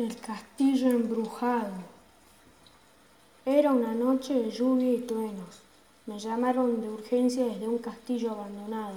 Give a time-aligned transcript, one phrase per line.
[0.00, 1.74] El castillo embrujado.
[3.44, 5.60] Era una noche de lluvia y truenos.
[6.06, 8.94] Me llamaron de urgencia desde un castillo abandonado,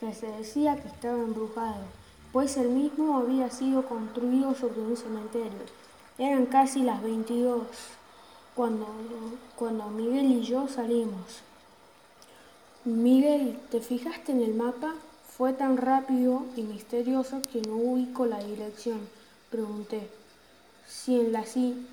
[0.00, 1.84] que se decía que estaba embrujado,
[2.32, 5.66] pues el mismo había sido construido sobre un cementerio.
[6.16, 7.60] Eran casi las 22
[8.54, 8.86] cuando,
[9.56, 11.42] cuando Miguel y yo salimos.
[12.86, 14.94] Miguel, ¿te fijaste en el mapa?
[15.36, 19.00] Fue tan rápido y misterioso que no ubico la dirección.
[19.50, 20.19] Pregunté.
[20.90, 21.86] Si en la, si,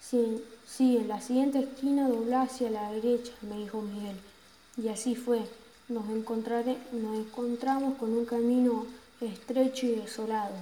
[0.00, 4.16] si, en la siguiente esquina dobla hacia la derecha, me dijo Miguel.
[4.82, 5.42] Y así fue.
[5.88, 8.86] Nos, nos encontramos con un camino
[9.20, 10.54] estrecho y desolado.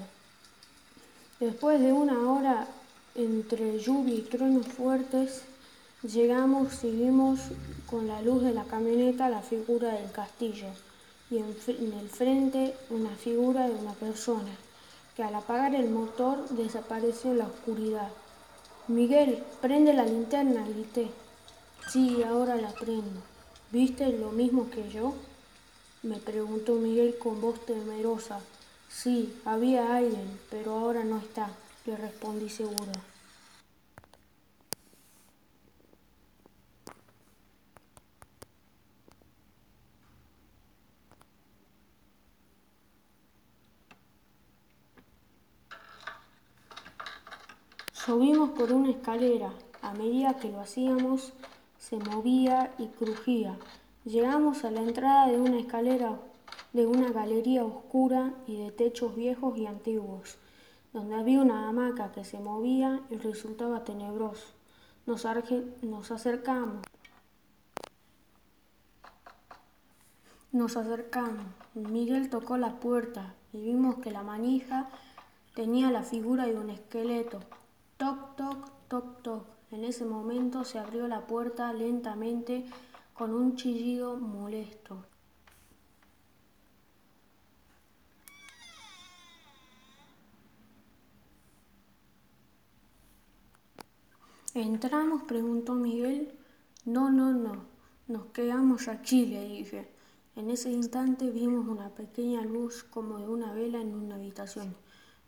[1.38, 2.66] Después de una hora
[3.14, 5.42] entre lluvia y truenos fuertes,
[6.02, 7.40] llegamos y vimos
[7.88, 10.66] con la luz de la camioneta la figura del castillo
[11.30, 14.50] y en el frente una figura de una persona
[15.16, 18.10] que al apagar el motor desapareció en la oscuridad.
[18.86, 21.10] Miguel, prende la linterna, grité.
[21.90, 23.22] Sí, ahora la prendo.
[23.72, 25.14] ¿Viste lo mismo que yo?
[26.02, 28.40] Me preguntó Miguel con voz temerosa.
[28.88, 31.50] Sí, había alguien, pero ahora no está,
[31.86, 32.92] le respondí segura.
[48.06, 49.52] Subimos por una escalera.
[49.82, 51.32] A medida que lo hacíamos,
[51.76, 53.58] se movía y crujía.
[54.04, 56.16] Llegamos a la entrada de una escalera
[56.72, 60.38] de una galería oscura y de techos viejos y antiguos,
[60.92, 64.46] donde había una hamaca que se movía y resultaba tenebroso.
[65.04, 65.26] Nos,
[65.82, 66.86] nos acercamos.
[70.52, 71.44] Nos acercamos.
[71.74, 74.90] Miguel tocó la puerta y vimos que la manija
[75.56, 77.40] tenía la figura de un esqueleto.
[77.96, 79.44] Toc, toc, toc, toc.
[79.70, 82.66] En ese momento se abrió la puerta lentamente
[83.14, 85.04] con un chillido molesto.
[94.54, 95.22] ¿Entramos?
[95.24, 96.32] preguntó Miguel.
[96.84, 97.64] No, no, no.
[98.08, 99.90] Nos quedamos aquí, le dije.
[100.34, 104.74] En ese instante vimos una pequeña luz como de una vela en una habitación.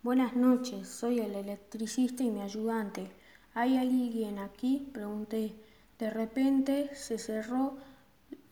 [0.01, 3.11] Buenas noches, soy el electricista y mi ayudante.
[3.53, 4.89] ¿Hay alguien aquí?
[4.93, 5.53] pregunté.
[5.99, 7.75] De repente se cerró,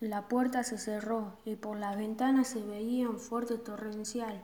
[0.01, 4.43] la puerta se cerró y por las ventanas se veía un fuerte torrencial,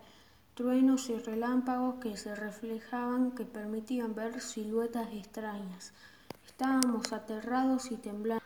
[0.53, 5.91] truenos y relámpagos que se reflejaban que permitían ver siluetas extrañas.
[6.45, 8.41] Estábamos aterrados y temblando.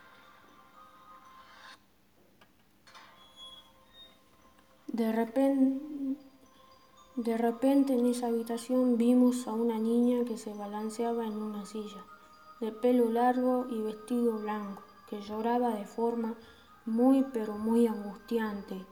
[4.87, 5.96] De repente
[7.17, 12.05] de repente en esa habitación vimos a una niña que se balanceaba en una silla,
[12.61, 16.35] de pelo largo y vestido blanco, que lloraba de forma
[16.85, 18.85] muy pero muy angustiante.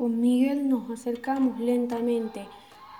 [0.00, 2.48] Con Miguel nos acercamos lentamente.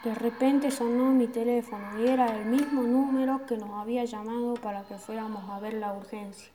[0.05, 4.83] De repente sonó mi teléfono y era el mismo número que nos había llamado para
[4.83, 6.51] que fuéramos a ver la urgencia.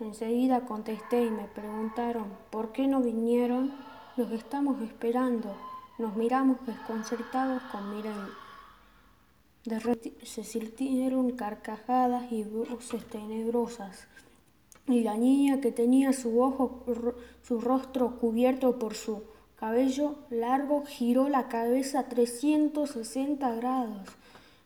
[0.00, 3.72] Enseguida contesté y me preguntaron por qué no vinieron.
[4.16, 5.54] Los estamos esperando.
[5.96, 8.16] Nos miramos desconcertados con Miguel.
[9.64, 14.08] De repente se sintieron carcajadas y voces tenebrosas.
[14.88, 16.82] Y la niña que tenía su ojo,
[17.42, 19.22] su rostro cubierto por su
[19.62, 24.08] cabello largo, giró la cabeza a 360 grados.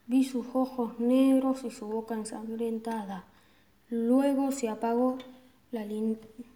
[0.07, 3.25] Vi sus ojos negros y su boca ensangrentada.
[3.91, 5.19] Luego se apagó
[5.71, 6.47] la linterna.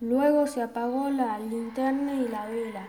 [0.00, 2.88] Luego se apagó la linterna y la vela.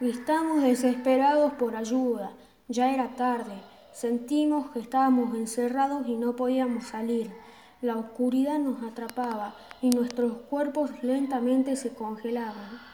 [0.00, 2.32] Estamos desesperados por ayuda.
[2.66, 3.54] Ya era tarde.
[3.92, 7.30] Sentimos que estábamos encerrados y no podíamos salir.
[7.80, 12.87] La oscuridad nos atrapaba y nuestros cuerpos lentamente se congelaban.